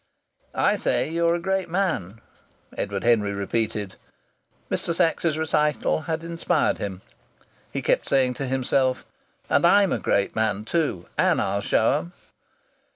[0.55, 2.21] "I say you are a great man!"
[2.75, 3.97] Edward Henry repeated.
[4.67, 4.95] Mr.
[4.95, 7.03] Sachs's recital had inspired him.
[7.71, 9.05] He kept saying to himself:
[9.47, 11.05] "And I'm a great man, too.
[11.19, 12.13] And I'll show 'em."